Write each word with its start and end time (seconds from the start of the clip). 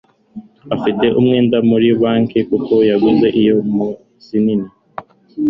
afite 0.75 1.05
umwenda 1.19 1.57
muri 1.69 1.87
banki 2.01 2.39
kuko 2.49 2.73
yaguze 2.89 3.27
iyo 3.41 3.55
nzu 3.67 4.37
nini 4.43 4.69